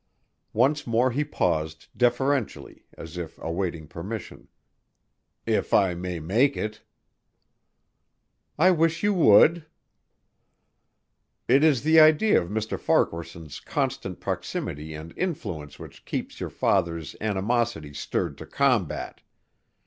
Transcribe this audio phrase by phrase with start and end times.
[0.55, 4.47] Once more he paused deferentially as if awaiting permission,
[5.45, 6.81] "if I may make it."
[8.57, 9.67] "I wish you would."
[11.47, 12.79] "It is the idea of Mr.
[12.79, 19.21] Farquaharson's constant proximity and influence which keeps your father's animosity stirred to combat.